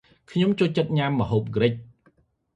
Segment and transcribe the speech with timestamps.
[0.31, 1.73] ខ្ញុំចូលចិត្តញ៉ាំម្ហូបក្រិច។